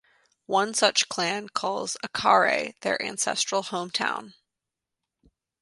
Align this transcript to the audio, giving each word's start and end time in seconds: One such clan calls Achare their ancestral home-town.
One 0.47 0.73
such 0.73 1.09
clan 1.09 1.49
calls 1.49 1.95
Achare 2.03 2.73
their 2.79 2.99
ancestral 3.03 3.61
home-town. 3.61 4.33